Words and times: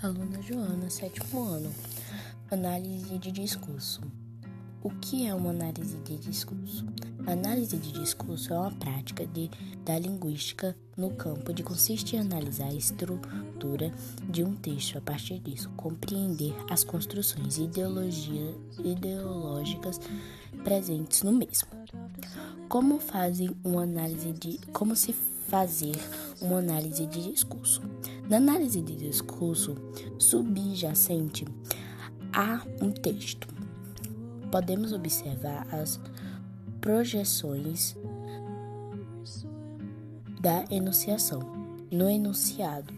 Aluna 0.00 0.40
Joana, 0.40 0.88
sétimo 0.88 1.42
ano. 1.42 1.74
Análise 2.52 3.18
de 3.18 3.32
discurso. 3.32 4.00
O 4.80 4.90
que 4.90 5.26
é 5.26 5.34
uma 5.34 5.50
análise 5.50 5.96
de 5.98 6.16
discurso? 6.18 6.86
A 7.26 7.32
análise 7.32 7.76
de 7.76 7.90
discurso 7.90 8.54
é 8.54 8.58
uma 8.58 8.70
prática 8.70 9.26
de, 9.26 9.50
da 9.84 9.98
linguística 9.98 10.76
no 10.96 11.10
campo 11.10 11.52
de 11.52 11.64
consiste 11.64 12.14
em 12.14 12.20
analisar 12.20 12.68
a 12.68 12.74
estrutura 12.74 13.92
de 14.30 14.44
um 14.44 14.54
texto 14.54 14.98
a 14.98 15.00
partir 15.00 15.40
disso, 15.40 15.68
compreender 15.70 16.54
as 16.70 16.84
construções 16.84 17.58
ideológicas 17.58 20.00
presentes 20.62 21.24
no 21.24 21.32
mesmo. 21.32 21.70
Como 22.68 23.00
fazem 23.00 23.50
uma 23.64 23.82
análise 23.82 24.32
de 24.32 24.60
como 24.72 24.94
se 24.94 25.12
fazer 25.48 25.96
uma 26.40 26.58
análise 26.58 27.04
de 27.06 27.32
discurso. 27.32 27.82
Na 28.28 28.36
análise 28.36 28.82
de 28.82 28.94
discurso 28.94 29.74
subjacente 30.18 31.46
a 32.30 32.62
um 32.82 32.90
texto, 32.90 33.48
podemos 34.52 34.92
observar 34.92 35.66
as 35.74 35.98
projeções 36.78 37.96
da 40.42 40.62
enunciação. 40.70 41.40
No 41.90 42.10
enunciado, 42.10 42.92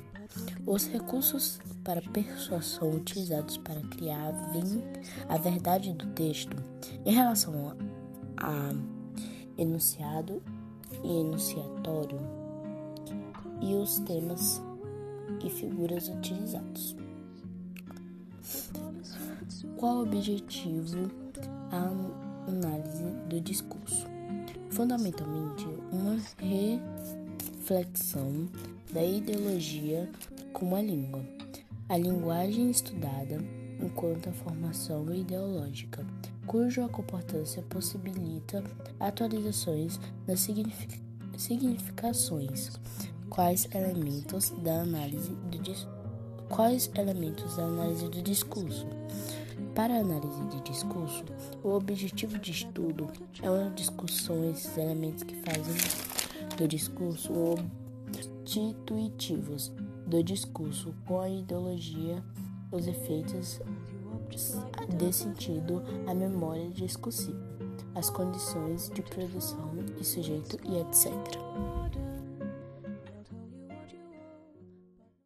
os 0.67 0.89
recursos 0.89 1.61
para 1.85 2.03
persuasão 2.03 2.91
utilizados 2.91 3.57
para 3.59 3.81
criar 3.83 4.35
a 5.29 5.39
verdade 5.39 5.93
do 5.93 6.07
texto 6.09 6.57
em 7.07 7.13
relação 7.13 7.77
a 8.37 8.75
enunciado 9.57 10.43
e 11.05 11.21
enunciatório 11.21 12.19
e 13.61 13.75
os 13.75 14.01
temas 14.01 14.61
e 15.45 15.51
figuras 15.51 16.09
utilizados. 16.09 16.97
Qual 19.77 19.99
o 19.99 20.03
objetivo 20.03 21.11
a 21.71 21.91
análise 22.51 23.05
do 23.29 23.41
discurso? 23.41 24.07
Fundamentalmente, 24.71 25.67
uma 25.91 26.17
reflexão 27.59 28.49
da 28.93 29.03
ideologia 29.03 30.11
com 30.53 30.75
a 30.75 30.83
língua, 30.83 31.25
a 31.89 31.97
linguagem 31.97 32.71
estudada 32.71 33.39
enquanto 33.81 34.29
a 34.29 34.33
formação 34.33 35.13
ideológica, 35.15 36.05
cuja 36.47 36.89
comportância 36.89 37.63
possibilita 37.63 38.63
atualizações 38.99 39.99
nas 40.27 40.41
significações 41.37 42.71
quais 43.31 43.67
elementos 43.73 44.51
da 44.59 44.83
análise 44.83 45.31
do 45.31 45.61
quais 46.49 46.91
elementos 46.97 47.57
da 47.57 47.63
análise 47.63 48.09
do 48.09 48.21
discurso. 48.23 48.87
Para 49.75 49.95
a 49.95 50.01
análise 50.01 50.45
de 50.47 50.61
discurso, 50.63 51.25
o 51.63 51.71
objetivo 51.71 52.39
de 52.39 52.51
estudo 52.51 53.09
é 53.41 53.49
uma 53.49 53.71
discussão 53.71 54.51
esses 54.51 54.77
elementos 54.77 55.23
que 55.23 55.37
fazem 55.37 55.77
do 56.59 56.67
discurso 56.67 57.33
constitutivos 58.51 59.73
do 60.07 60.23
discurso 60.25 60.93
com 61.07 61.21
a 61.21 61.29
ideologia, 61.29 62.23
os 62.73 62.89
efeitos 62.89 63.61
de 64.97 65.13
sentido, 65.13 65.83
a 66.07 66.15
memória 66.15 66.69
discursiva, 66.71 67.39
as 67.95 68.11
condições 68.11 68.91
de 68.93 69.03
produção 69.03 69.71
e 70.01 70.05
sujeito 70.05 70.59
e 70.65 70.81
etc. 70.81 72.10